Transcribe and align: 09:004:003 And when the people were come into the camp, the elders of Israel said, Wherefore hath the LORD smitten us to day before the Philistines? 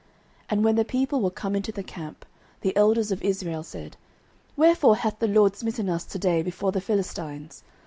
09:004:003 0.45 0.45
And 0.49 0.63
when 0.63 0.75
the 0.77 0.85
people 0.85 1.21
were 1.21 1.29
come 1.29 1.55
into 1.55 1.71
the 1.71 1.83
camp, 1.83 2.25
the 2.61 2.75
elders 2.75 3.11
of 3.11 3.21
Israel 3.21 3.61
said, 3.61 3.97
Wherefore 4.55 4.95
hath 4.95 5.19
the 5.19 5.27
LORD 5.27 5.55
smitten 5.55 5.89
us 5.89 6.05
to 6.05 6.17
day 6.17 6.41
before 6.41 6.71
the 6.71 6.81
Philistines? 6.81 7.61